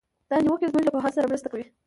دا 0.29 0.35
نیوکې 0.45 0.67
زموږ 0.71 0.83
له 0.85 0.91
پوهانو 0.93 1.15
سره 1.17 1.29
مرسته 1.31 1.47
کوي. 1.51 1.65